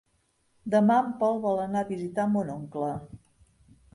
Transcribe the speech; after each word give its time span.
Demà 0.75 0.95
en 1.01 1.11
Pol 1.19 1.37
vol 1.43 1.61
anar 1.65 1.83
a 1.85 1.87
visitar 1.91 2.27
mon 2.33 2.51
oncle. 2.57 2.91